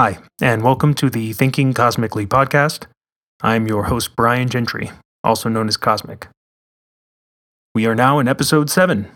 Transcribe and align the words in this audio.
Hi, 0.00 0.16
and 0.40 0.62
welcome 0.62 0.94
to 0.94 1.10
the 1.10 1.34
Thinking 1.34 1.74
Cosmically 1.74 2.24
podcast. 2.24 2.86
I'm 3.42 3.66
your 3.66 3.82
host, 3.82 4.16
Brian 4.16 4.48
Gentry, 4.48 4.92
also 5.22 5.50
known 5.50 5.68
as 5.68 5.76
Cosmic. 5.76 6.28
We 7.74 7.84
are 7.84 7.94
now 7.94 8.18
in 8.18 8.26
episode 8.26 8.70
7. 8.70 9.10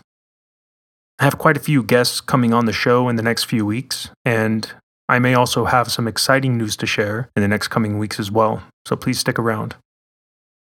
I 1.17 1.23
have 1.23 1.39
quite 1.39 1.57
a 1.57 1.59
few 1.59 1.81
guests 1.81 2.21
coming 2.21 2.53
on 2.53 2.65
the 2.65 2.71
show 2.71 3.09
in 3.09 3.15
the 3.15 3.23
next 3.23 3.45
few 3.45 3.65
weeks, 3.65 4.11
and 4.23 4.71
I 5.09 5.17
may 5.17 5.33
also 5.33 5.65
have 5.65 5.91
some 5.91 6.07
exciting 6.07 6.55
news 6.55 6.77
to 6.77 6.85
share 6.85 7.31
in 7.35 7.41
the 7.41 7.47
next 7.47 7.69
coming 7.69 7.97
weeks 7.97 8.19
as 8.19 8.29
well, 8.29 8.61
so 8.85 8.95
please 8.95 9.17
stick 9.17 9.39
around. 9.39 9.73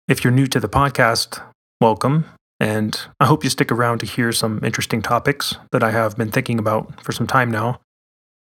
If 0.09 0.25
you're 0.25 0.33
new 0.33 0.47
to 0.47 0.59
the 0.59 0.67
podcast, 0.67 1.41
welcome, 1.79 2.25
and 2.59 2.99
I 3.21 3.25
hope 3.27 3.45
you 3.45 3.49
stick 3.49 3.71
around 3.71 3.99
to 3.99 4.05
hear 4.05 4.33
some 4.33 4.65
interesting 4.65 5.01
topics 5.01 5.55
that 5.71 5.81
I 5.81 5.91
have 5.91 6.17
been 6.17 6.29
thinking 6.29 6.59
about 6.59 7.05
for 7.05 7.13
some 7.13 7.25
time 7.25 7.49
now. 7.49 7.79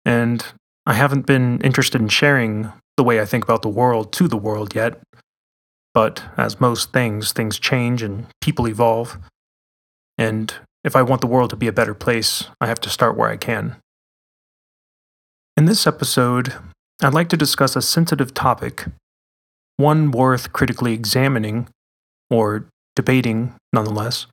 And 0.05 0.45
I 0.87 0.95
haven't 0.95 1.27
been 1.27 1.61
interested 1.61 2.01
in 2.01 2.09
sharing 2.09 2.73
the 2.97 3.05
way 3.05 3.21
I 3.21 3.25
think 3.25 3.45
about 3.45 3.63
the 3.63 3.69
world 3.69 4.13
to 4.13 4.29
the 4.29 4.37
world 4.37 4.75
yet. 4.75 5.01
But 5.95 6.23
as 6.37 6.61
most 6.61 6.93
things, 6.93 7.33
things 7.33 7.59
change 7.59 8.03
and 8.03 8.27
people 8.41 8.69
evolve. 8.69 9.19
And 10.19 10.53
if 10.83 10.95
I 10.95 11.03
want 11.03 11.21
the 11.21 11.27
world 11.27 11.51
to 11.51 11.57
be 11.57 11.69
a 11.69 11.73
better 11.73 11.95
place, 11.95 12.45
I 12.61 12.67
have 12.67 12.81
to 12.81 12.91
start 12.91 13.17
where 13.17 13.31
I 13.31 13.37
can. 13.37 13.77
In 15.57 15.67
this 15.67 15.87
episode, 15.87 16.55
I'd 17.01 17.15
like 17.15 17.29
to 17.29 17.37
discuss 17.37 17.77
a 17.77 17.83
sensitive 17.83 18.35
topic, 18.35 18.87
one 19.77 20.11
worth 20.11 20.53
critically 20.53 20.93
examining, 20.93 21.69
or 22.29 22.67
debating 22.97 23.55
nonetheless, 23.73 24.27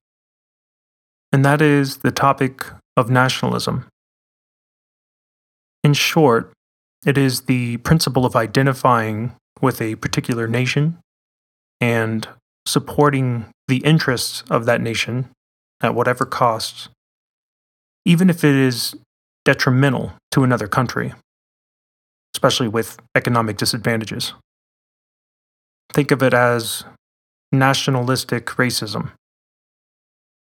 and 1.32 1.46
that 1.46 1.62
is 1.62 1.98
the 1.98 2.12
topic 2.12 2.66
of 2.98 3.10
nationalism. 3.10 3.86
In 5.84 5.94
short, 5.94 6.54
it 7.06 7.18
is 7.18 7.42
the 7.42 7.78
principle 7.78 8.26
of 8.26 8.36
identifying 8.36 9.34
with 9.62 9.82
a 9.82 9.96
particular 9.96 10.48
nation 10.48 11.00
and 11.80 12.28
supporting 12.68 13.46
the 13.68 13.78
interests 13.78 14.44
of 14.50 14.66
that 14.66 14.82
nation 14.82 15.30
at 15.82 15.96
whatever 15.96 16.26
costs, 16.26 16.90
even 18.06 18.30
if 18.30 18.44
it 18.44 18.56
is 18.56 18.96
detrimental 19.46 20.14
to 20.32 20.44
another 20.44 20.68
country, 20.68 21.14
especially 22.36 22.68
with 22.68 23.00
economic 23.16 23.58
disadvantages. 23.58 24.34
Think 25.92 26.12
of 26.12 26.22
it 26.22 26.34
as 26.34 26.86
nationalistic 27.52 28.46
racism. 28.46 29.12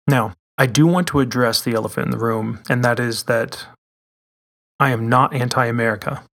Now, 0.07 0.33
I 0.57 0.65
do 0.65 0.87
want 0.87 1.07
to 1.09 1.19
address 1.19 1.61
the 1.61 1.73
elephant 1.73 2.07
in 2.07 2.11
the 2.11 2.17
room, 2.17 2.59
and 2.67 2.83
that 2.83 2.99
is 2.99 3.23
that 3.23 3.67
I 4.79 4.91
am 4.91 5.09
not 5.09 5.33
anti 5.33 5.65
America. 5.65 6.23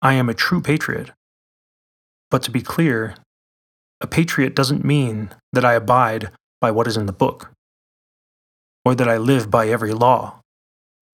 I 0.00 0.14
am 0.14 0.28
a 0.28 0.34
true 0.34 0.60
patriot. 0.60 1.10
But 2.30 2.42
to 2.44 2.50
be 2.50 2.60
clear, 2.60 3.16
a 4.00 4.06
patriot 4.06 4.54
doesn't 4.54 4.84
mean 4.84 5.30
that 5.52 5.64
I 5.64 5.74
abide 5.74 6.30
by 6.60 6.70
what 6.70 6.86
is 6.86 6.96
in 6.96 7.06
the 7.06 7.12
book, 7.12 7.50
or 8.84 8.94
that 8.94 9.08
I 9.08 9.16
live 9.16 9.50
by 9.50 9.68
every 9.68 9.92
law, 9.92 10.40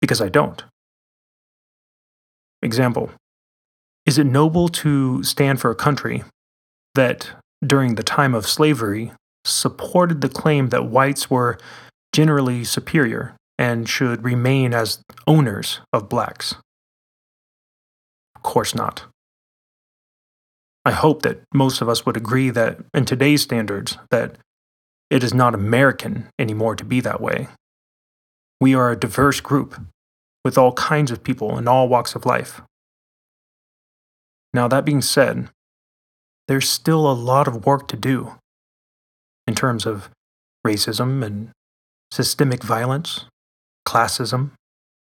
because 0.00 0.20
I 0.20 0.28
don't. 0.28 0.62
Example 2.62 3.10
Is 4.04 4.18
it 4.18 4.24
noble 4.24 4.68
to 4.68 5.22
stand 5.22 5.60
for 5.60 5.70
a 5.70 5.74
country 5.74 6.24
that, 6.94 7.30
during 7.66 7.94
the 7.94 8.02
time 8.02 8.34
of 8.34 8.46
slavery, 8.46 9.12
supported 9.44 10.20
the 10.20 10.28
claim 10.28 10.68
that 10.68 10.84
whites 10.84 11.30
were 11.30 11.58
generally 12.12 12.64
superior 12.64 13.34
and 13.60 13.86
should 13.86 14.24
remain 14.24 14.72
as 14.72 15.04
owners 15.26 15.80
of 15.92 16.08
blacks? 16.08 16.54
Of 18.34 18.42
course 18.42 18.74
not. 18.74 19.04
I 20.86 20.92
hope 20.92 21.20
that 21.22 21.42
most 21.52 21.82
of 21.82 21.88
us 21.88 22.06
would 22.06 22.16
agree 22.16 22.48
that 22.48 22.78
in 22.94 23.04
today's 23.04 23.42
standards 23.42 23.98
that 24.10 24.38
it 25.10 25.22
is 25.22 25.34
not 25.34 25.54
American 25.54 26.28
anymore 26.38 26.74
to 26.74 26.84
be 26.84 27.02
that 27.02 27.20
way. 27.20 27.48
We 28.62 28.74
are 28.74 28.90
a 28.90 28.98
diverse 28.98 29.40
group 29.40 29.78
with 30.42 30.56
all 30.56 30.72
kinds 30.72 31.10
of 31.10 31.22
people 31.22 31.58
in 31.58 31.68
all 31.68 31.86
walks 31.86 32.14
of 32.14 32.24
life. 32.24 32.62
Now, 34.54 34.68
that 34.68 34.86
being 34.86 35.02
said, 35.02 35.50
there's 36.48 36.68
still 36.68 37.10
a 37.10 37.12
lot 37.12 37.46
of 37.46 37.66
work 37.66 37.88
to 37.88 37.96
do 37.96 38.36
in 39.46 39.54
terms 39.54 39.84
of 39.84 40.08
racism 40.66 41.22
and 41.22 41.50
systemic 42.10 42.62
violence 42.62 43.26
classism, 43.86 44.50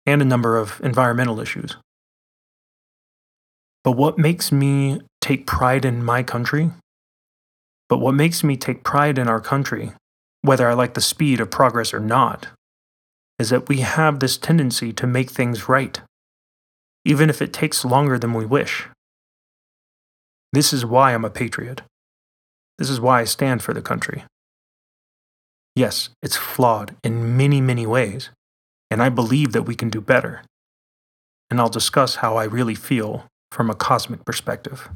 and 0.07 0.23
a 0.23 0.25
number 0.25 0.57
of 0.57 0.81
environmental 0.83 1.41
issues. 1.41 1.77
But 3.83 3.93
what 3.93 4.19
makes 4.19 4.53
me 4.53 5.01
take 5.21 5.47
pride 5.47 5.85
in 5.85 6.05
my 6.05 6.23
country? 6.23 6.71
But 7.89 7.99
what 7.99 8.15
makes 8.15 8.45
me 8.45 8.57
take 8.57 8.85
pride 8.85 9.19
in 9.19 9.29
our 9.29 9.41
country, 9.41 9.93
whether 10.43 10.69
I 10.69 10.75
like 10.75 10.95
the 10.95 11.01
speed 11.01 11.41
of 11.41 11.51
progress 11.51 11.93
or 11.93 12.01
not, 12.01 12.49
is 13.39 13.51
that 13.51 13.69
we 13.69 13.79
have 13.79 14.21
this 14.21 14.37
tendency 14.37 14.93
to 14.93 15.07
make 15.07 15.31
things 15.31 15.69
right, 15.69 16.01
even 17.05 17.31
if 17.31 17.41
it 17.41 17.53
takes 17.53 17.85
longer 17.85 18.19
than 18.19 18.35
we 18.35 18.45
wish. 18.45 18.87
This 20.53 20.73
is 20.73 20.85
why 20.85 21.15
I'm 21.15 21.25
a 21.25 21.31
patriot. 21.31 21.83
This 22.79 22.91
is 22.91 23.01
why 23.01 23.21
I 23.21 23.25
stand 23.25 23.63
for 23.63 23.73
the 23.73 23.83
country. 23.83 24.25
Yes, 25.75 26.11
it's 26.23 26.37
flawed 26.37 26.97
in 27.03 27.37
many, 27.37 27.61
many 27.61 27.87
ways, 27.87 28.31
and 28.91 29.03
I 29.03 29.09
believe 29.09 29.53
that 29.53 29.63
we 29.63 29.75
can 29.75 29.91
do 29.91 30.01
better. 30.01 30.43
And 31.49 31.61
I'll 31.61 31.69
discuss 31.69 32.17
how 32.17 32.37
I 32.37 32.45
really 32.45 32.75
feel 32.75 33.27
from 33.51 33.71
a 33.71 33.75
cosmic 33.75 34.25
perspective. 34.25 34.89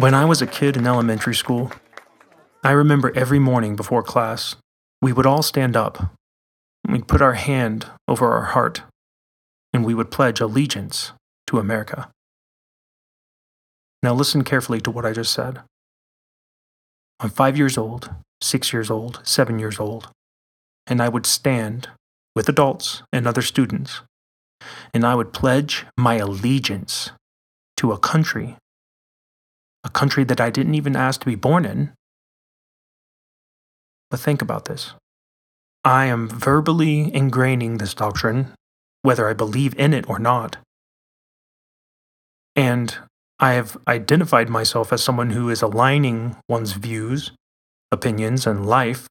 When 0.00 0.14
I 0.14 0.24
was 0.24 0.40
a 0.40 0.46
kid 0.46 0.78
in 0.78 0.86
elementary 0.86 1.34
school, 1.34 1.72
I 2.64 2.70
remember 2.70 3.12
every 3.14 3.38
morning 3.38 3.76
before 3.76 4.02
class, 4.02 4.56
we 5.02 5.12
would 5.12 5.26
all 5.26 5.42
stand 5.42 5.76
up. 5.76 6.16
We'd 6.88 7.06
put 7.06 7.20
our 7.20 7.34
hand 7.34 7.84
over 8.08 8.32
our 8.32 8.46
heart, 8.56 8.80
and 9.74 9.84
we 9.84 9.92
would 9.92 10.10
pledge 10.10 10.40
allegiance 10.40 11.12
to 11.48 11.58
America. 11.58 12.08
Now, 14.02 14.14
listen 14.14 14.42
carefully 14.42 14.80
to 14.80 14.90
what 14.90 15.04
I 15.04 15.12
just 15.12 15.34
said. 15.34 15.60
I'm 17.20 17.28
five 17.28 17.58
years 17.58 17.76
old, 17.76 18.08
six 18.40 18.72
years 18.72 18.90
old, 18.90 19.20
seven 19.22 19.58
years 19.58 19.78
old, 19.78 20.08
and 20.86 21.02
I 21.02 21.10
would 21.10 21.26
stand 21.26 21.90
with 22.34 22.48
adults 22.48 23.02
and 23.12 23.26
other 23.26 23.42
students, 23.42 24.00
and 24.94 25.04
I 25.04 25.14
would 25.14 25.34
pledge 25.34 25.84
my 25.98 26.14
allegiance 26.14 27.10
to 27.76 27.92
a 27.92 27.98
country 27.98 28.56
a 29.84 29.88
country 29.88 30.24
that 30.24 30.40
I 30.40 30.50
didn't 30.50 30.74
even 30.74 30.96
ask 30.96 31.20
to 31.20 31.26
be 31.26 31.34
born 31.34 31.64
in. 31.64 31.92
But 34.10 34.20
think 34.20 34.42
about 34.42 34.66
this. 34.66 34.94
I 35.84 36.06
am 36.06 36.28
verbally 36.28 37.10
ingraining 37.10 37.78
this 37.78 37.94
doctrine, 37.94 38.52
whether 39.02 39.28
I 39.28 39.32
believe 39.32 39.78
in 39.78 39.94
it 39.94 40.08
or 40.08 40.18
not. 40.18 40.58
And 42.54 42.98
I 43.38 43.52
have 43.52 43.78
identified 43.88 44.50
myself 44.50 44.92
as 44.92 45.02
someone 45.02 45.30
who 45.30 45.48
is 45.48 45.62
aligning 45.62 46.36
one's 46.48 46.72
views, 46.72 47.32
opinions, 47.90 48.46
and 48.46 48.66
life 48.66 49.08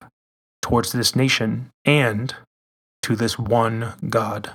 towards 0.61 0.91
this 0.91 1.15
nation 1.15 1.71
and 1.85 2.35
to 3.01 3.15
this 3.15 3.39
one 3.39 3.93
God. 4.07 4.51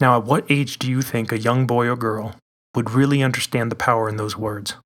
Now, 0.00 0.18
at 0.18 0.24
what 0.24 0.50
age 0.50 0.78
do 0.80 0.90
you 0.90 1.00
think 1.00 1.30
a 1.30 1.38
young 1.38 1.64
boy 1.64 1.86
or 1.86 1.94
girl 1.94 2.34
would 2.74 2.90
really 2.90 3.22
understand 3.22 3.70
the 3.70 3.76
power 3.76 4.08
in 4.08 4.16
those 4.16 4.36
words. 4.36 4.76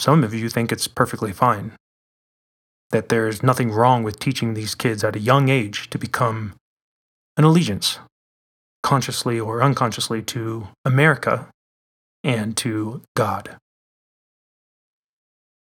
Some 0.00 0.22
of 0.22 0.34
you 0.34 0.48
think 0.48 0.70
it's 0.70 0.86
perfectly 0.86 1.32
fine, 1.32 1.72
that 2.90 3.08
there's 3.08 3.42
nothing 3.42 3.70
wrong 3.70 4.02
with 4.02 4.18
teaching 4.20 4.54
these 4.54 4.74
kids 4.74 5.02
at 5.02 5.16
a 5.16 5.20
young 5.20 5.48
age 5.48 5.90
to 5.90 5.98
become 5.98 6.54
an 7.36 7.44
allegiance, 7.44 7.98
consciously 8.82 9.38
or 9.38 9.62
unconsciously, 9.62 10.22
to 10.22 10.68
America 10.84 11.48
and 12.22 12.56
to 12.56 13.02
God. 13.16 13.56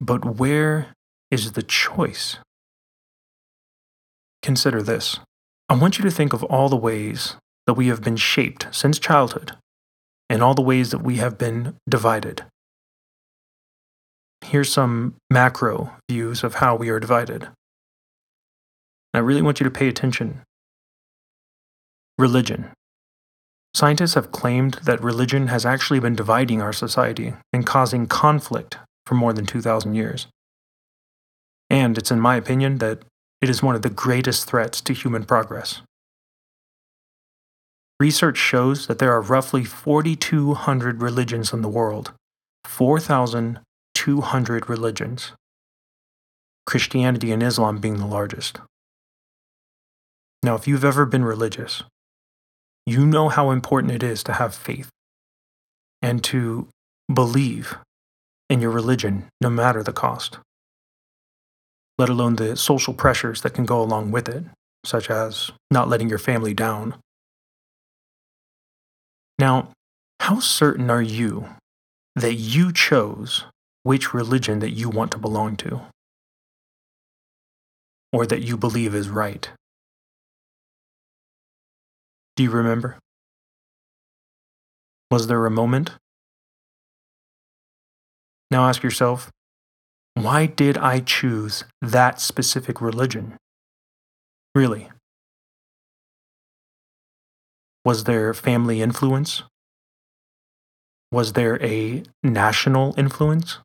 But 0.01 0.37
where 0.37 0.93
is 1.31 1.53
the 1.53 1.63
choice? 1.63 2.39
Consider 4.43 4.83
this 4.83 5.21
I 5.69 5.75
want 5.75 5.99
you 5.99 6.05
to 6.05 6.11
think 6.11 6.33
of 6.33 6.43
all 6.45 6.69
the 6.69 6.77
ways 6.77 7.37
that 7.67 7.75
we 7.75 7.89
have 7.89 8.03
been 8.03 8.17
shaped 8.17 8.67
since 8.73 8.99
childhood 8.99 9.53
and 10.31 10.43
all 10.43 10.55
the 10.55 10.63
ways 10.63 10.93
that 10.93 11.03
we 11.03 11.17
have 11.17 11.37
been 11.37 11.75
divided. 11.89 12.45
Here's 14.43 14.73
some 14.73 15.17
macro 15.29 15.93
views 16.09 16.45
of 16.45 16.55
how 16.55 16.77
we 16.77 16.89
are 16.89 17.01
divided. 17.01 17.49
I 19.13 19.19
really 19.19 19.43
want 19.43 19.59
you 19.59 19.65
to 19.65 19.71
pay 19.71 19.89
attention. 19.89 20.43
Religion. 22.17 22.71
Scientists 23.75 24.15
have 24.15 24.33
claimed 24.33 24.75
that 24.85 25.03
religion 25.03 25.49
has 25.49 25.67
actually 25.67 26.01
been 26.01 26.15
dividing 26.15 26.63
our 26.63 26.73
society 26.73 27.35
and 27.53 27.67
causing 27.67 28.07
conflict 28.07 28.79
for 29.07 29.17
more 29.17 29.33
than 29.33 29.47
2,000 29.47 29.95
years. 29.95 30.29
And 31.69 31.99
it's 31.99 32.11
in 32.11 32.21
my 32.21 32.37
opinion 32.37 32.79
that 32.79 33.03
it 33.41 33.49
is 33.49 33.63
one 33.63 33.75
of 33.75 33.83
the 33.83 33.91
greatest 33.91 34.49
threats 34.49 34.81
to 34.83 34.93
human 34.93 35.25
progress. 35.25 35.83
Research 38.01 38.39
shows 38.39 38.87
that 38.87 38.99
there 38.99 39.13
are 39.13 39.21
roughly 39.21 39.63
4,200 39.63 41.03
religions 41.03 41.53
in 41.53 41.61
the 41.61 41.69
world, 41.69 42.15
4,200 42.65 44.71
religions, 44.71 45.33
Christianity 46.65 47.31
and 47.31 47.43
Islam 47.43 47.77
being 47.77 47.99
the 47.99 48.07
largest. 48.07 48.59
Now, 50.43 50.55
if 50.55 50.67
you've 50.67 50.85
ever 50.85 51.05
been 51.05 51.27
religious, 51.27 51.83
you 52.87 53.05
know 53.05 53.29
how 53.29 53.51
important 53.51 53.93
it 53.93 54.03
is 54.03 54.23
to 54.25 54.33
have 54.33 54.55
faith 54.55 54.89
and 56.01 56.25
to 56.25 56.69
believe 57.13 57.77
in 58.49 58.63
your 58.63 58.71
religion 58.71 59.29
no 59.43 59.51
matter 59.51 59.83
the 59.83 59.93
cost, 59.93 60.39
let 61.99 62.09
alone 62.09 62.37
the 62.37 62.57
social 62.57 62.95
pressures 62.95 63.43
that 63.43 63.53
can 63.53 63.67
go 63.67 63.83
along 63.83 64.11
with 64.11 64.27
it, 64.27 64.45
such 64.87 65.11
as 65.11 65.51
not 65.71 65.91
letting 65.91 66.09
your 66.09 66.19
family 66.19 66.55
down. 66.55 66.95
Now, 69.41 69.71
how 70.21 70.39
certain 70.39 70.91
are 70.91 71.01
you 71.01 71.47
that 72.15 72.35
you 72.35 72.75
chose 72.75 73.47
which 73.85 74.13
religion 74.13 74.59
that 74.59 74.73
you 74.73 74.91
want 74.91 75.13
to 75.13 75.19
belong 75.19 75.57
to? 75.57 75.81
Or 78.13 78.27
that 78.27 78.43
you 78.43 78.59
believe 78.59 78.95
is 78.95 79.09
right? 79.09 79.49
Do 82.37 82.43
you 82.43 82.51
remember? 82.51 82.99
Was 85.11 85.27
there 85.27 85.47
a 85.47 85.51
moment? 85.51 85.93
Now 88.51 88.69
ask 88.69 88.83
yourself, 88.83 89.31
why 90.13 90.45
did 90.45 90.77
I 90.77 91.01
choose 91.01 91.65
that 91.81 92.21
specific 92.21 92.83
religion? 92.83 93.39
Really? 94.55 94.91
Was 97.91 98.05
there 98.05 98.33
family 98.33 98.81
influence? 98.81 99.43
Was 101.11 101.33
there 101.33 101.61
a 101.61 102.05
national 102.23 102.95
influence? 102.97 103.59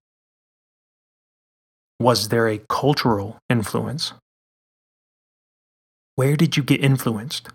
Was 2.00 2.30
there 2.30 2.48
a 2.48 2.58
cultural 2.68 3.38
influence? 3.52 4.14
Where 6.16 6.36
did 6.36 6.58
you 6.58 6.64
get 6.64 6.84
influenced? 6.84 7.50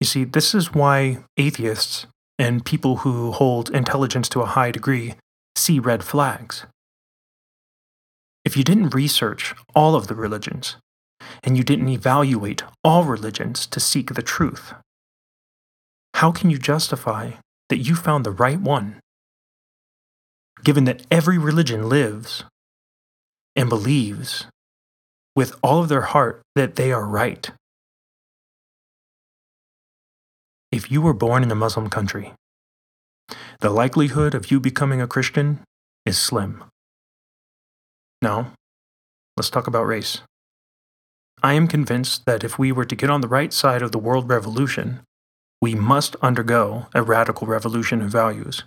You 0.00 0.06
see, 0.06 0.22
this 0.22 0.54
is 0.54 0.72
why 0.72 1.24
atheists 1.36 2.06
and 2.38 2.64
people 2.64 2.98
who 2.98 3.32
hold 3.32 3.70
intelligence 3.70 4.28
to 4.28 4.42
a 4.42 4.52
high 4.56 4.70
degree 4.70 5.16
see 5.56 5.80
red 5.80 6.04
flags. 6.04 6.64
If 8.44 8.56
you 8.56 8.62
didn't 8.62 8.94
research 8.94 9.52
all 9.74 9.96
of 9.96 10.06
the 10.06 10.14
religions, 10.14 10.76
and 11.42 11.56
you 11.56 11.64
didn't 11.64 11.88
evaluate 11.88 12.62
all 12.84 13.04
religions 13.04 13.66
to 13.66 13.80
seek 13.80 14.14
the 14.14 14.22
truth, 14.22 14.74
how 16.14 16.32
can 16.32 16.50
you 16.50 16.58
justify 16.58 17.32
that 17.68 17.78
you 17.78 17.94
found 17.94 18.24
the 18.24 18.30
right 18.30 18.60
one? 18.60 19.00
Given 20.64 20.84
that 20.84 21.06
every 21.10 21.38
religion 21.38 21.88
lives 21.88 22.44
and 23.54 23.68
believes 23.68 24.46
with 25.34 25.54
all 25.62 25.82
of 25.82 25.88
their 25.88 26.02
heart 26.12 26.42
that 26.54 26.76
they 26.76 26.92
are 26.92 27.06
right 27.06 27.50
if 30.76 30.90
you 30.90 31.00
were 31.00 31.14
born 31.14 31.42
in 31.42 31.50
a 31.50 31.54
Muslim 31.54 31.88
country, 31.88 32.34
the 33.60 33.70
likelihood 33.70 34.34
of 34.34 34.50
you 34.50 34.60
becoming 34.60 35.00
a 35.00 35.06
Christian 35.06 35.60
is 36.04 36.18
slim. 36.18 36.64
Now, 38.20 38.52
let's 39.36 39.50
talk 39.50 39.66
about 39.66 39.86
race. 39.86 40.20
I 41.42 41.54
am 41.54 41.68
convinced 41.68 42.24
that 42.26 42.44
if 42.44 42.58
we 42.58 42.72
were 42.72 42.84
to 42.84 42.96
get 42.96 43.10
on 43.10 43.20
the 43.20 43.28
right 43.28 43.52
side 43.52 43.82
of 43.82 43.92
the 43.92 43.98
world 43.98 44.28
revolution, 44.28 45.00
we 45.60 45.74
must 45.74 46.16
undergo 46.16 46.86
a 46.94 47.02
radical 47.02 47.46
revolution 47.46 48.02
of 48.02 48.10
values. 48.10 48.64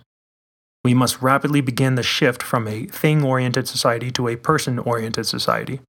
We 0.82 0.94
must 0.94 1.20
rapidly 1.20 1.60
begin 1.60 1.94
the 1.94 2.02
shift 2.02 2.42
from 2.42 2.66
a 2.66 2.86
thing 2.86 3.22
oriented 3.22 3.68
society 3.68 4.10
to 4.12 4.28
a 4.28 4.36
person 4.36 4.78
oriented 4.78 5.26
society. 5.26 5.80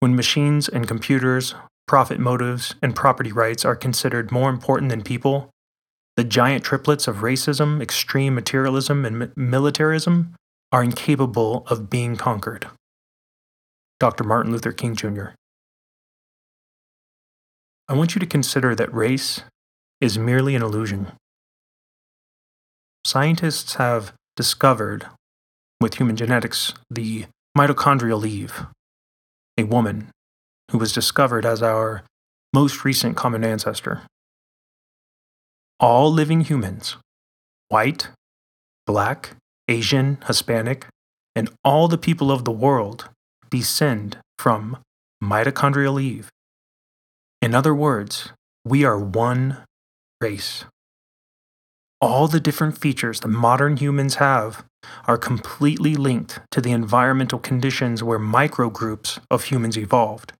When 0.00 0.14
machines 0.14 0.68
and 0.68 0.86
computers 0.86 1.54
profit 1.86 2.18
motives, 2.18 2.74
and 2.80 2.96
property 2.96 3.32
rights 3.32 3.64
are 3.64 3.76
considered 3.76 4.32
more 4.32 4.48
important 4.48 4.88
than 4.88 5.02
people, 5.02 5.50
the 6.16 6.24
giant 6.24 6.64
triplets 6.64 7.08
of 7.08 7.16
racism, 7.16 7.82
extreme 7.82 8.34
materialism, 8.34 9.04
and 9.04 9.30
militarism 9.36 10.34
are 10.70 10.82
incapable 10.82 11.66
of 11.68 11.90
being 11.90 12.16
conquered. 12.16 12.66
Dr. 14.00 14.24
Martin 14.24 14.52
Luther 14.52 14.72
King 14.72 14.96
Jr. 14.96 15.30
I 17.92 17.94
want 17.94 18.14
you 18.14 18.20
to 18.20 18.26
consider 18.26 18.74
that 18.74 18.94
race 18.94 19.42
is 20.00 20.16
merely 20.16 20.54
an 20.54 20.62
illusion. 20.62 21.12
Scientists 23.04 23.74
have 23.74 24.14
discovered, 24.34 25.08
with 25.78 25.96
human 25.96 26.16
genetics, 26.16 26.72
the 26.88 27.26
mitochondrial 27.54 28.26
Eve, 28.26 28.64
a 29.58 29.64
woman 29.64 30.08
who 30.70 30.78
was 30.78 30.94
discovered 30.94 31.44
as 31.44 31.62
our 31.62 32.02
most 32.54 32.82
recent 32.82 33.14
common 33.14 33.44
ancestor. 33.44 34.00
All 35.78 36.10
living 36.10 36.40
humans, 36.40 36.96
white, 37.68 38.08
black, 38.86 39.36
Asian, 39.68 40.16
Hispanic, 40.26 40.86
and 41.36 41.50
all 41.62 41.88
the 41.88 41.98
people 41.98 42.32
of 42.32 42.46
the 42.46 42.52
world 42.52 43.10
descend 43.50 44.16
from 44.38 44.78
mitochondrial 45.22 46.00
Eve. 46.00 46.30
In 47.42 47.56
other 47.56 47.74
words, 47.74 48.30
we 48.64 48.84
are 48.84 48.96
one 48.96 49.64
race. 50.20 50.64
All 52.00 52.28
the 52.28 52.38
different 52.38 52.78
features 52.78 53.18
that 53.20 53.28
modern 53.28 53.78
humans 53.78 54.14
have 54.16 54.64
are 55.08 55.18
completely 55.18 55.96
linked 55.96 56.38
to 56.52 56.60
the 56.60 56.70
environmental 56.70 57.40
conditions 57.40 58.00
where 58.00 58.20
microgroups 58.20 59.18
of 59.28 59.44
humans 59.44 59.76
evolved. 59.76 60.34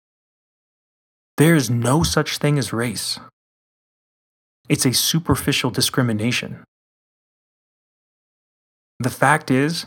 There 1.39 1.57
is 1.57 1.69
no 1.69 2.05
such 2.05 2.39
thing 2.39 2.57
as 2.57 2.73
race. 2.73 3.19
It's 4.69 4.87
a 4.87 4.95
superficial 4.95 5.73
discrimination. 5.73 6.63
The 9.01 9.11
fact 9.11 9.51
is, 9.51 9.87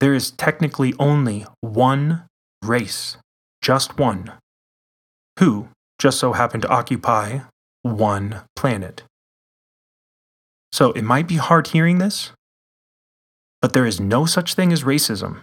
there 0.00 0.14
is 0.14 0.30
technically 0.30 0.94
only 0.98 1.44
one 1.60 2.22
race, 2.64 3.18
just 3.60 3.98
one, 3.98 4.32
who 5.38 5.68
just 5.98 6.18
so 6.18 6.32
happen 6.32 6.60
to 6.60 6.68
occupy 6.68 7.40
one 7.82 8.42
planet. 8.54 9.02
So 10.72 10.92
it 10.92 11.02
might 11.02 11.26
be 11.26 11.36
hard 11.36 11.68
hearing 11.68 11.98
this, 11.98 12.32
but 13.60 13.72
there 13.72 13.86
is 13.86 14.00
no 14.00 14.26
such 14.26 14.54
thing 14.54 14.72
as 14.72 14.84
racism. 14.84 15.40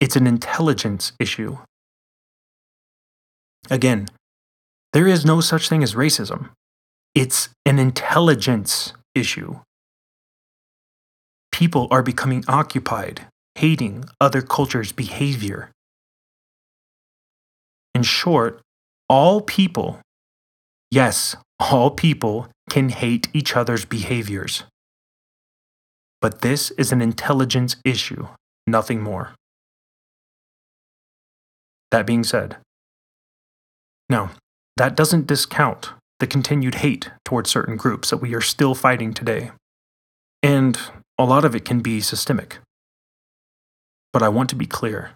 It's 0.00 0.16
an 0.16 0.26
intelligence 0.26 1.12
issue. 1.18 1.58
Again, 3.70 4.08
there 4.92 5.06
is 5.06 5.24
no 5.24 5.40
such 5.40 5.68
thing 5.68 5.82
as 5.82 5.94
racism. 5.94 6.50
It's 7.14 7.48
an 7.64 7.78
intelligence 7.78 8.92
issue. 9.14 9.60
People 11.50 11.88
are 11.90 12.02
becoming 12.02 12.44
occupied, 12.46 13.26
hating 13.54 14.04
other 14.20 14.42
cultures' 14.42 14.92
behavior. 14.92 15.70
In 17.96 18.02
short, 18.02 18.60
all 19.08 19.40
people, 19.40 20.00
yes, 20.90 21.34
all 21.58 21.90
people 21.90 22.48
can 22.68 22.90
hate 22.90 23.28
each 23.32 23.56
other's 23.56 23.86
behaviors. 23.86 24.64
But 26.20 26.42
this 26.42 26.72
is 26.72 26.92
an 26.92 27.00
intelligence 27.00 27.76
issue, 27.86 28.28
nothing 28.66 29.00
more. 29.00 29.34
That 31.90 32.06
being 32.06 32.22
said, 32.22 32.58
now, 34.10 34.32
that 34.76 34.94
doesn't 34.94 35.26
discount 35.26 35.94
the 36.18 36.26
continued 36.26 36.74
hate 36.74 37.12
towards 37.24 37.48
certain 37.48 37.78
groups 37.78 38.10
that 38.10 38.18
we 38.18 38.34
are 38.34 38.42
still 38.42 38.74
fighting 38.74 39.14
today. 39.14 39.52
And 40.42 40.78
a 41.18 41.24
lot 41.24 41.46
of 41.46 41.54
it 41.54 41.64
can 41.64 41.80
be 41.80 42.02
systemic. 42.02 42.58
But 44.12 44.22
I 44.22 44.28
want 44.28 44.50
to 44.50 44.54
be 44.54 44.66
clear 44.66 45.12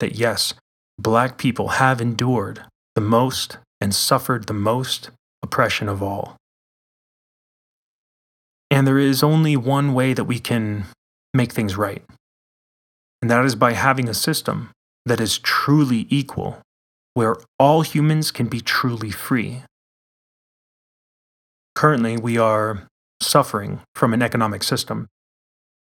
that 0.00 0.16
yes, 0.16 0.52
black 0.98 1.38
people 1.38 1.68
have 1.68 2.00
endured 2.00 2.64
the 2.94 3.00
most 3.00 3.58
and 3.80 3.94
suffered 3.94 4.46
the 4.46 4.52
most 4.54 5.10
oppression 5.42 5.88
of 5.88 6.02
all. 6.02 6.36
And 8.70 8.86
there 8.86 8.98
is 8.98 9.22
only 9.22 9.56
one 9.56 9.94
way 9.94 10.12
that 10.12 10.24
we 10.24 10.38
can 10.38 10.84
make 11.32 11.52
things 11.52 11.76
right, 11.76 12.02
and 13.22 13.30
that 13.30 13.44
is 13.44 13.54
by 13.54 13.72
having 13.72 14.08
a 14.08 14.14
system 14.14 14.70
that 15.06 15.20
is 15.20 15.38
truly 15.38 16.06
equal, 16.10 16.58
where 17.14 17.36
all 17.58 17.82
humans 17.82 18.30
can 18.30 18.46
be 18.46 18.60
truly 18.60 19.10
free. 19.10 19.62
Currently, 21.74 22.16
we 22.16 22.36
are 22.36 22.88
suffering 23.22 23.80
from 23.94 24.12
an 24.12 24.22
economic 24.22 24.62
system 24.62 25.06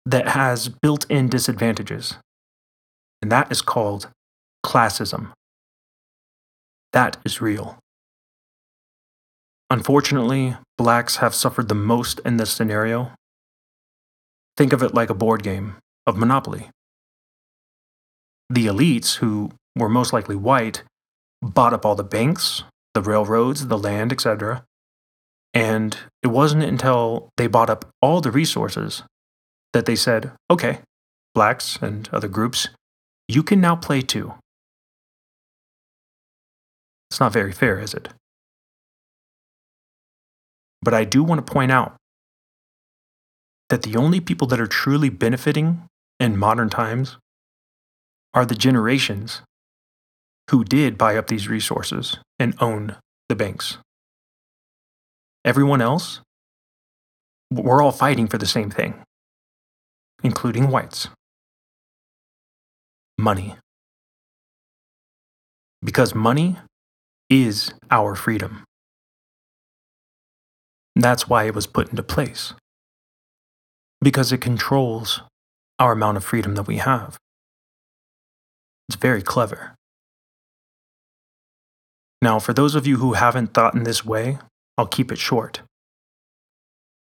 that 0.07 0.29
has 0.29 0.69
built 0.69 1.05
in 1.11 1.29
disadvantages, 1.29 2.15
and 3.21 3.33
that 3.33 3.51
is 3.51 3.63
called 3.63 4.09
classism. 4.69 5.33
That 6.93 7.17
is 7.25 7.41
real. 7.41 7.79
Unfortunately, 9.71 10.57
blacks 10.77 11.17
have 11.17 11.35
suffered 11.35 11.69
the 11.69 11.75
most 11.75 12.21
in 12.27 12.37
this 12.37 12.51
scenario. 12.51 13.13
Think 14.59 14.75
of 14.75 14.83
it 14.83 14.93
like 14.93 15.09
a 15.09 15.15
board 15.15 15.43
game 15.43 15.77
of 16.07 16.19
Monopoly. 16.19 16.69
The 18.51 18.67
elites, 18.67 19.17
who 19.17 19.53
were 19.75 19.89
most 19.89 20.13
likely 20.13 20.37
white, 20.37 20.83
bought 21.41 21.73
up 21.73 21.87
all 21.87 21.95
the 21.95 22.05
banks, 22.05 22.65
the 22.93 23.01
railroads, 23.03 23.69
the 23.69 23.79
land, 23.79 24.13
etc. 24.13 24.65
And 25.55 25.97
it 26.23 26.29
wasn't 26.29 26.65
until 26.65 27.31
they 27.39 27.47
bought 27.47 27.71
up 27.71 27.87
all 28.03 28.21
the 28.21 28.31
resources 28.31 29.03
that 29.73 29.87
they 29.87 29.97
said, 29.97 30.33
okay, 30.51 30.81
blacks 31.35 31.79
and 31.81 32.07
other 32.13 32.29
groups, 32.29 32.69
you 33.29 33.43
can 33.43 33.63
now 33.63 33.77
play 33.77 34.03
too. 34.03 34.35
It's 37.11 37.21
not 37.21 37.33
very 37.33 37.53
fair, 37.53 37.79
is 37.79 37.95
it? 37.95 38.09
But 40.83 40.95
I 40.95 41.05
do 41.05 41.25
want 41.25 41.45
to 41.45 41.53
point 41.53 41.73
out 41.73 41.97
that 43.69 43.83
the 43.83 43.97
only 43.97 44.21
people 44.21 44.47
that 44.49 44.61
are 44.61 44.67
truly 44.67 45.09
benefiting 45.09 45.83
in 46.21 46.37
modern 46.37 46.71
times 46.71 47.17
are 48.35 48.47
the 48.47 48.55
generations 48.55 49.43
who 50.51 50.65
did 50.65 50.97
buy 50.97 51.17
up 51.17 51.27
these 51.27 51.49
resources 51.49 52.19
and 52.39 52.55
own 52.61 52.97
the 53.29 53.37
banks. 53.37 53.79
Everyone 55.45 55.81
else, 55.81 56.21
we're 57.51 57.83
all 57.83 57.93
fighting 57.93 58.27
for 58.27 58.39
the 58.39 58.47
same 58.47 58.71
thing, 58.71 59.03
including 60.23 60.71
whites 60.71 61.09
money. 63.19 63.57
Because 65.83 66.15
money 66.15 66.57
is 67.31 67.73
our 67.91 68.15
freedom. 68.15 68.65
That's 70.97 71.29
why 71.29 71.45
it 71.45 71.55
was 71.55 71.67
put 71.67 71.91
into 71.91 72.03
place. 72.03 72.55
Because 74.01 74.33
it 74.33 74.41
controls 74.41 75.23
our 75.79 75.93
amount 75.93 76.17
of 76.17 76.25
freedom 76.25 76.55
that 76.55 76.67
we 76.67 76.79
have. 76.79 77.19
It's 78.89 78.97
very 78.97 79.23
clever. 79.23 79.75
Now, 82.21 82.39
for 82.39 82.53
those 82.53 82.75
of 82.75 82.87
you 82.87 82.97
who 82.97 83.13
haven't 83.13 83.55
thought 83.55 83.75
in 83.75 83.85
this 83.85 84.05
way, 84.05 84.39
I'll 84.77 84.87
keep 84.87 85.13
it 85.13 85.19
short. 85.19 85.61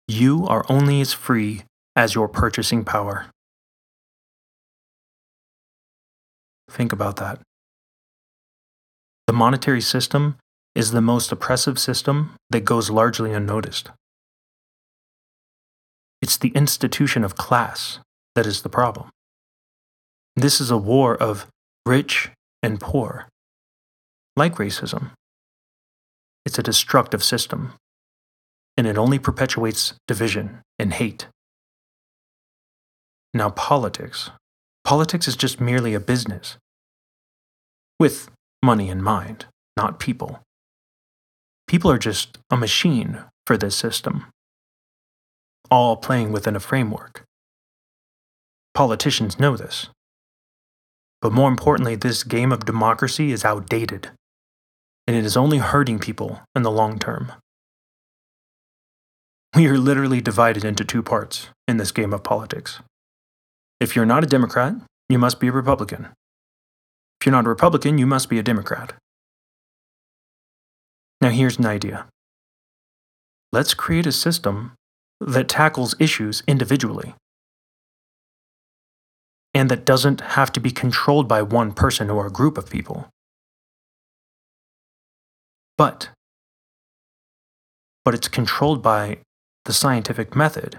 You 0.09 0.47
are 0.47 0.65
only 0.69 1.01
as 1.01 1.13
free 1.13 1.65
as 1.95 2.15
your 2.15 2.29
purchasing 2.29 2.85
power. 2.85 3.27
Think 6.71 6.93
about 6.93 7.17
that. 7.17 7.41
The 9.27 9.33
monetary 9.33 9.81
system 9.81 10.37
is 10.75 10.91
the 10.91 11.01
most 11.01 11.33
oppressive 11.33 11.79
system 11.79 12.37
that 12.51 12.65
goes 12.65 12.91
largely 12.91 13.33
unnoticed. 13.33 13.91
It's 16.23 16.37
the 16.37 16.51
institution 16.51 17.25
of 17.25 17.37
class 17.37 17.99
that 18.35 18.47
is 18.47 18.63
the 18.63 18.69
problem. 18.69 19.11
This 20.37 20.61
is 20.61 20.71
a 20.71 20.77
war 20.77 21.17
of 21.17 21.47
rich 21.85 22.31
and 22.63 22.81
poor, 22.81 23.27
like 24.37 24.57
racism. 24.57 25.11
It's 26.45 26.59
a 26.59 26.63
destructive 26.63 27.25
system, 27.25 27.73
and 28.77 28.87
it 28.87 28.99
only 28.99 29.19
perpetuates 29.19 29.95
division 30.07 30.61
and 30.79 30.93
hate. 30.93 31.27
Now, 33.35 33.51
politics. 33.51 34.31
Politics 34.85 35.27
is 35.27 35.37
just 35.37 35.61
merely 35.61 35.95
a 35.95 36.01
business, 36.01 36.57
with 37.99 38.31
money 38.63 38.89
in 38.89 39.03
mind, 39.03 39.47
not 39.77 40.01
people. 40.01 40.41
People 41.67 41.91
are 41.91 41.99
just 41.99 42.39
a 42.51 42.57
machine 42.57 43.25
for 43.47 43.57
this 43.57 43.77
system, 43.77 44.27
all 45.71 45.97
playing 45.97 46.33
within 46.33 46.57
a 46.57 46.61
framework. 46.61 47.25
Politicians 48.75 49.39
know 49.39 49.57
this. 49.57 49.89
But 51.23 51.33
more 51.33 51.49
importantly, 51.49 51.97
this 51.97 52.23
game 52.23 52.53
of 52.53 52.67
democracy 52.67 53.33
is 53.33 53.45
outdated, 53.45 54.11
and 55.07 55.17
it 55.17 55.25
is 55.25 55.37
only 55.37 55.59
hurting 55.59 55.99
people 55.99 56.43
in 56.55 56.63
the 56.63 56.71
long 56.71 56.99
term. 56.99 57.33
We 59.55 59.67
are 59.69 59.79
literally 59.79 60.21
divided 60.21 60.65
into 60.65 60.85
two 60.85 61.03
parts 61.03 61.49
in 61.67 61.79
this 61.79 61.91
game 61.91 62.13
of 62.13 62.23
politics. 62.23 62.81
If 63.81 63.97
you're 63.97 64.05
not 64.07 64.23
a 64.23 64.27
Democrat, 64.27 64.75
you 65.09 65.19
must 65.19 65.41
be 65.41 65.49
a 65.49 65.53
Republican. 65.53 66.09
If 67.27 67.31
you're 67.31 67.39
not 67.39 67.47
a 67.47 67.49
Republican, 67.49 67.99
you 67.99 68.07
must 68.07 68.29
be 68.29 68.39
a 68.39 68.43
Democrat. 68.45 68.95
Now, 71.21 71.31
here's 71.31 71.59
an 71.59 71.67
idea 71.67 72.07
let's 73.53 73.75
create 73.75 74.07
a 74.07 74.13
system 74.13 74.75
that 75.21 75.49
tackles 75.49 75.97
issues 75.99 76.45
individually 76.47 77.17
and 79.53 79.69
that 79.69 79.85
doesn't 79.85 80.21
have 80.21 80.53
to 80.53 80.61
be 80.61 80.71
controlled 80.71 81.27
by 81.27 81.43
one 81.43 81.73
person 81.73 82.11
or 82.11 82.29
a 82.29 82.31
group 82.31 82.57
of 82.57 82.71
people. 82.71 83.09
But, 85.77 86.11
but 88.05 88.15
it's 88.15 88.29
controlled 88.29 88.85
by 88.85 89.19
the 89.65 89.73
scientific 89.73 90.37
method 90.37 90.79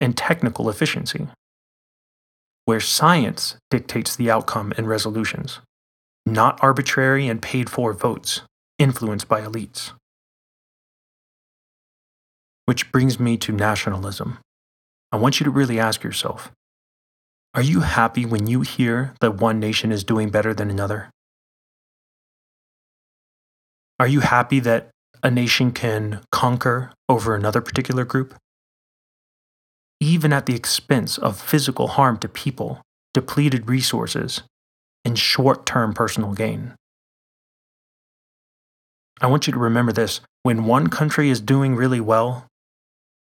and 0.00 0.16
technical 0.16 0.70
efficiency, 0.70 1.26
where 2.64 2.80
science 2.80 3.56
dictates 3.70 4.16
the 4.16 4.30
outcome 4.30 4.72
and 4.76 4.88
resolutions, 4.88 5.60
not 6.24 6.58
arbitrary 6.62 7.28
and 7.28 7.42
paid 7.42 7.68
for 7.68 7.92
votes 7.92 8.42
influenced 8.78 9.28
by 9.28 9.40
elites. 9.40 9.92
Which 12.66 12.90
brings 12.90 13.20
me 13.20 13.36
to 13.38 13.52
nationalism. 13.52 14.38
I 15.12 15.16
want 15.16 15.38
you 15.38 15.44
to 15.44 15.50
really 15.50 15.78
ask 15.78 16.02
yourself 16.02 16.50
are 17.54 17.62
you 17.62 17.80
happy 17.80 18.26
when 18.26 18.48
you 18.48 18.62
hear 18.62 19.14
that 19.20 19.36
one 19.36 19.60
nation 19.60 19.92
is 19.92 20.02
doing 20.02 20.28
better 20.28 20.52
than 20.52 20.70
another? 20.70 21.10
Are 24.00 24.08
you 24.08 24.20
happy 24.20 24.58
that 24.58 24.90
a 25.22 25.30
nation 25.30 25.70
can 25.70 26.20
conquer 26.32 26.92
over 27.08 27.36
another 27.36 27.60
particular 27.60 28.04
group? 28.04 28.34
Even 30.04 30.34
at 30.34 30.44
the 30.44 30.54
expense 30.54 31.16
of 31.16 31.40
physical 31.40 31.88
harm 31.88 32.18
to 32.18 32.28
people, 32.28 32.82
depleted 33.14 33.70
resources, 33.70 34.42
and 35.02 35.18
short 35.18 35.64
term 35.64 35.94
personal 35.94 36.34
gain. 36.34 36.74
I 39.22 39.28
want 39.28 39.46
you 39.46 39.54
to 39.54 39.58
remember 39.58 39.92
this 39.92 40.20
when 40.42 40.66
one 40.66 40.88
country 40.88 41.30
is 41.30 41.40
doing 41.40 41.74
really 41.74 42.02
well, 42.02 42.46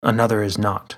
another 0.03 0.43
is 0.43 0.57
not. 0.57 0.97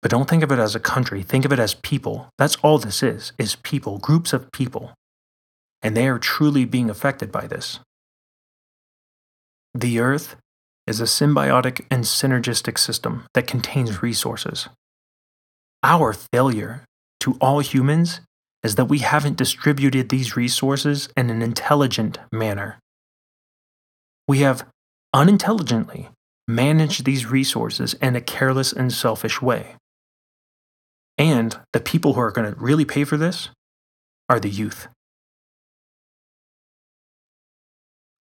But 0.00 0.10
don't 0.10 0.26
think 0.26 0.42
of 0.42 0.50
it 0.50 0.58
as 0.58 0.74
a 0.74 0.80
country, 0.80 1.22
think 1.22 1.44
of 1.44 1.52
it 1.52 1.58
as 1.58 1.74
people. 1.74 2.30
That's 2.38 2.56
all 2.62 2.78
this 2.78 3.02
is, 3.02 3.32
is 3.36 3.56
people, 3.56 3.98
groups 3.98 4.32
of 4.32 4.50
people. 4.52 4.94
And 5.82 5.94
they 5.94 6.08
are 6.08 6.18
truly 6.18 6.64
being 6.64 6.88
affected 6.88 7.30
by 7.30 7.46
this. 7.46 7.80
The 9.74 10.00
earth 10.00 10.36
is 10.88 11.00
a 11.00 11.04
symbiotic 11.04 11.84
and 11.90 12.04
synergistic 12.04 12.78
system 12.78 13.26
that 13.34 13.46
contains 13.46 14.02
resources. 14.02 14.68
Our 15.82 16.12
failure 16.12 16.84
to 17.20 17.36
all 17.40 17.60
humans 17.60 18.20
is 18.62 18.74
that 18.74 18.86
we 18.86 18.98
haven't 18.98 19.36
distributed 19.36 20.08
these 20.08 20.36
resources 20.36 21.08
in 21.16 21.30
an 21.30 21.42
intelligent 21.42 22.18
manner. 22.32 22.78
We 24.26 24.38
have 24.38 24.66
unintelligently 25.14 26.08
managed 26.48 27.04
these 27.04 27.26
resources 27.26 27.94
in 27.94 28.16
a 28.16 28.20
careless 28.20 28.72
and 28.72 28.92
selfish 28.92 29.40
way. 29.40 29.76
And 31.16 31.58
the 31.72 31.80
people 31.80 32.14
who 32.14 32.20
are 32.20 32.30
going 32.30 32.52
to 32.52 32.58
really 32.58 32.84
pay 32.84 33.04
for 33.04 33.16
this 33.16 33.50
are 34.28 34.40
the 34.40 34.50
youth. 34.50 34.88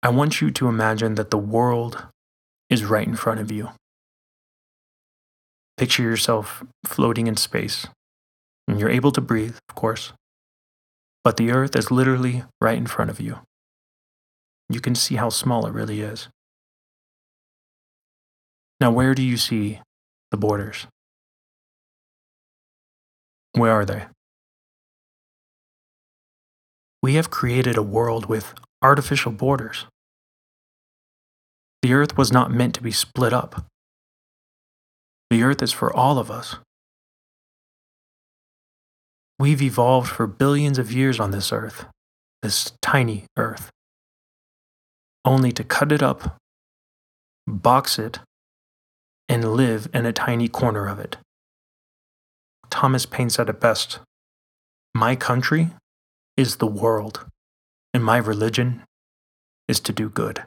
I 0.04 0.10
want 0.10 0.42
you 0.42 0.52
to 0.52 0.68
imagine 0.68 1.16
that 1.16 1.32
the 1.32 1.38
world 1.38 2.08
is 2.70 2.84
right 2.86 3.08
in 3.08 3.16
front 3.16 3.40
of 3.40 3.52
you. 3.52 3.70
Picture 5.78 6.04
yourself 6.04 6.64
floating 6.86 7.28
in 7.28 7.38
space, 7.38 7.88
and 8.68 8.80
you're 8.80 8.90
able 8.90 9.12
to 9.12 9.22
breathe, 9.22 9.58
of 9.70 9.76
course 9.76 10.14
But 11.24 11.38
the 11.38 11.52
Earth 11.52 11.76
is 11.76 11.92
literally 11.92 12.44
right 12.62 12.78
in 12.78 12.88
front 12.88 13.12
of 13.12 13.20
you. 13.20 13.40
You 14.70 14.80
can 14.80 14.96
see 14.96 15.16
how 15.16 15.30
small 15.30 15.66
it 15.68 15.74
really 15.74 16.02
is. 16.02 16.30
Now, 18.80 18.92
where 18.92 19.14
do 19.16 19.22
you 19.22 19.38
see 19.38 19.82
the 20.32 20.38
borders? 20.38 20.88
Where 23.54 23.72
are 23.72 23.86
they? 23.86 24.06
We 27.04 27.16
have 27.16 27.30
created 27.30 27.78
a 27.78 27.84
world 27.84 28.28
with 28.28 28.54
artificial 28.82 29.32
borders. 29.32 29.86
The 31.82 31.94
earth 31.94 32.18
was 32.18 32.32
not 32.32 32.52
meant 32.52 32.76
to 32.76 32.82
be 32.82 32.92
split 32.92 33.34
up. 33.34 33.66
The 35.30 35.44
earth 35.44 35.62
is 35.62 35.72
for 35.72 35.94
all 35.94 36.18
of 36.18 36.32
us. 36.32 36.56
We've 39.40 39.62
evolved 39.62 40.10
for 40.10 40.26
billions 40.26 40.80
of 40.80 40.92
years 40.92 41.20
on 41.20 41.32
this 41.32 41.52
earth, 41.52 41.86
this 42.42 42.72
tiny 42.82 43.26
earth, 43.38 43.70
only 45.24 45.52
to 45.52 45.64
cut 45.64 45.92
it 45.92 46.02
up, 46.02 46.38
box 47.46 48.00
it, 48.00 48.20
and 49.30 49.54
live 49.54 49.90
in 49.94 50.06
a 50.06 50.14
tiny 50.14 50.48
corner 50.48 50.88
of 50.88 50.98
it. 50.98 51.18
Thomas 52.70 53.06
Paine 53.06 53.30
said 53.30 53.50
it 53.50 53.60
best 53.60 54.00
My 54.96 55.16
country 55.16 55.70
is 56.36 56.56
the 56.56 56.68
world, 56.68 57.26
and 57.94 58.04
my 58.04 58.18
religion 58.18 58.84
is 59.68 59.80
to 59.82 59.94
do 59.94 60.10
good. 60.10 60.44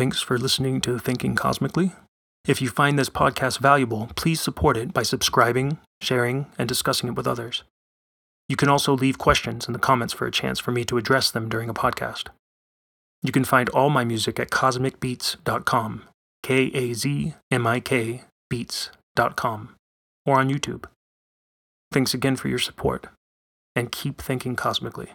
Thanks 0.00 0.22
for 0.22 0.38
listening 0.38 0.80
to 0.80 0.98
Thinking 0.98 1.34
Cosmically. 1.34 1.92
If 2.46 2.62
you 2.62 2.70
find 2.70 2.98
this 2.98 3.10
podcast 3.10 3.58
valuable, 3.58 4.08
please 4.16 4.40
support 4.40 4.78
it 4.78 4.94
by 4.94 5.02
subscribing, 5.02 5.76
sharing, 6.00 6.46
and 6.56 6.66
discussing 6.66 7.10
it 7.10 7.16
with 7.16 7.26
others. 7.26 7.64
You 8.48 8.56
can 8.56 8.70
also 8.70 8.94
leave 8.94 9.18
questions 9.18 9.66
in 9.66 9.74
the 9.74 9.78
comments 9.78 10.14
for 10.14 10.26
a 10.26 10.30
chance 10.30 10.58
for 10.58 10.70
me 10.70 10.86
to 10.86 10.96
address 10.96 11.30
them 11.30 11.50
during 11.50 11.68
a 11.68 11.74
podcast. 11.74 12.28
You 13.22 13.30
can 13.30 13.44
find 13.44 13.68
all 13.68 13.90
my 13.90 14.04
music 14.04 14.40
at 14.40 14.48
kazmikbeats.com, 14.48 16.04
K 16.42 16.56
A 16.72 16.94
Z 16.94 17.34
M 17.50 17.66
I 17.66 17.80
K 17.80 18.24
beats.com, 18.48 19.74
or 20.24 20.40
on 20.40 20.48
YouTube. 20.48 20.84
Thanks 21.92 22.14
again 22.14 22.36
for 22.36 22.48
your 22.48 22.58
support, 22.58 23.08
and 23.76 23.92
keep 23.92 24.22
thinking 24.22 24.56
cosmically. 24.56 25.10